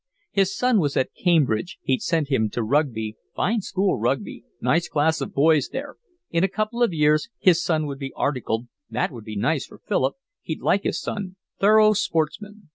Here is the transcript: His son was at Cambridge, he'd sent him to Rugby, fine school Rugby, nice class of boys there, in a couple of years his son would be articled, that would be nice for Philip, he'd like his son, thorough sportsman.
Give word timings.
His 0.31 0.57
son 0.57 0.79
was 0.79 0.97
at 0.97 1.13
Cambridge, 1.13 1.77
he'd 1.83 2.01
sent 2.01 2.29
him 2.29 2.49
to 2.53 2.63
Rugby, 2.63 3.17
fine 3.35 3.61
school 3.61 3.99
Rugby, 3.99 4.43
nice 4.59 4.87
class 4.89 5.21
of 5.21 5.31
boys 5.31 5.69
there, 5.69 5.97
in 6.31 6.43
a 6.43 6.47
couple 6.47 6.81
of 6.81 6.91
years 6.91 7.29
his 7.37 7.63
son 7.63 7.85
would 7.85 7.99
be 7.99 8.11
articled, 8.15 8.67
that 8.89 9.11
would 9.11 9.25
be 9.25 9.35
nice 9.35 9.67
for 9.67 9.77
Philip, 9.77 10.15
he'd 10.41 10.61
like 10.63 10.81
his 10.85 10.99
son, 10.99 11.35
thorough 11.59 11.93
sportsman. 11.93 12.69